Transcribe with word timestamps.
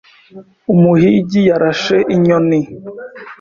Umuhigi 0.73 1.39
yarashe 1.49 1.97
inyoni. 2.15 2.61